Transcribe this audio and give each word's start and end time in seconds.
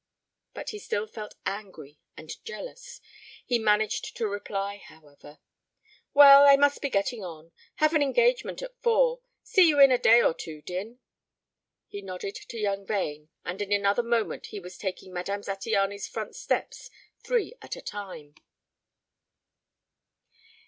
But 0.55 0.71
he 0.71 0.79
still 0.79 1.05
felt 1.05 1.35
angry 1.45 1.99
and 2.17 2.33
jealous. 2.43 3.01
He 3.45 3.59
managed 3.59 4.17
to 4.17 4.27
reply, 4.27 4.77
however: 4.83 5.37
"Well, 6.11 6.41
I 6.47 6.55
must 6.55 6.81
be 6.81 6.89
getting 6.89 7.23
on. 7.23 7.51
Have 7.75 7.93
an 7.93 8.01
engagement 8.01 8.63
at 8.63 8.75
four. 8.81 9.21
See 9.43 9.67
you 9.69 9.79
in 9.79 9.91
a 9.91 9.99
day 9.99 10.23
or 10.23 10.33
two, 10.33 10.63
Din." 10.63 10.97
He 11.87 12.01
nodded 12.01 12.33
to 12.33 12.57
young 12.57 12.83
Vane 12.83 13.29
and 13.45 13.61
in 13.61 13.71
another 13.71 14.01
moment 14.01 14.47
he 14.47 14.59
was 14.59 14.75
taking 14.75 15.13
Madame 15.13 15.43
Zattiany's 15.43 16.07
front 16.07 16.35
steps 16.35 16.89
three 17.23 17.53
at 17.61 17.75
a 17.75 17.81
time. 17.83 18.33